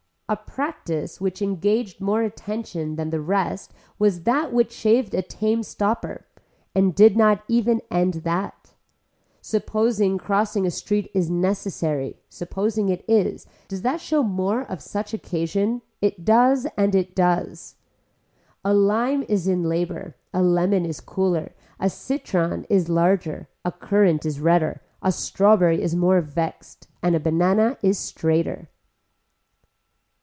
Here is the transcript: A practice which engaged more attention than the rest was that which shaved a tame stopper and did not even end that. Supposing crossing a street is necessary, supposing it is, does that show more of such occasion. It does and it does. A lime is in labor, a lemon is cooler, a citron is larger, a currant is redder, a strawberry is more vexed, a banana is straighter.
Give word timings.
A 0.29 0.37
practice 0.37 1.19
which 1.19 1.41
engaged 1.41 1.99
more 1.99 2.21
attention 2.23 2.95
than 2.95 3.09
the 3.09 3.19
rest 3.19 3.73
was 3.99 4.23
that 4.23 4.53
which 4.53 4.71
shaved 4.71 5.13
a 5.13 5.21
tame 5.21 5.61
stopper 5.61 6.25
and 6.73 6.95
did 6.95 7.17
not 7.17 7.43
even 7.49 7.81
end 7.91 8.13
that. 8.23 8.71
Supposing 9.41 10.17
crossing 10.17 10.65
a 10.65 10.71
street 10.71 11.11
is 11.13 11.29
necessary, 11.29 12.15
supposing 12.29 12.87
it 12.87 13.03
is, 13.09 13.45
does 13.67 13.81
that 13.81 13.99
show 13.99 14.23
more 14.23 14.61
of 14.63 14.81
such 14.81 15.13
occasion. 15.13 15.81
It 16.01 16.23
does 16.23 16.65
and 16.77 16.95
it 16.95 17.13
does. 17.13 17.75
A 18.63 18.73
lime 18.73 19.23
is 19.27 19.49
in 19.49 19.63
labor, 19.63 20.15
a 20.33 20.41
lemon 20.41 20.85
is 20.85 21.01
cooler, 21.01 21.53
a 21.77 21.89
citron 21.89 22.65
is 22.69 22.87
larger, 22.87 23.49
a 23.65 23.71
currant 23.73 24.25
is 24.25 24.39
redder, 24.39 24.81
a 25.01 25.11
strawberry 25.11 25.81
is 25.81 25.93
more 25.93 26.21
vexed, 26.21 26.87
a 27.03 27.19
banana 27.19 27.77
is 27.81 27.99
straighter. 27.99 28.69